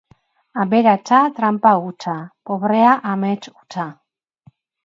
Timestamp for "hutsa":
1.83-2.15, 3.55-3.87